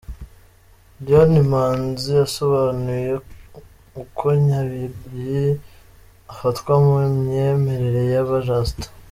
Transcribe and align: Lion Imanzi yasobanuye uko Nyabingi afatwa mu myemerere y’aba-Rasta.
Lion 1.03 1.31
Imanzi 1.43 2.07
yasobanuye 2.21 3.11
uko 4.03 4.25
Nyabingi 4.45 5.41
afatwa 6.31 6.71
mu 6.83 6.95
myemerere 7.23 8.01
y’aba-Rasta. 8.13 8.85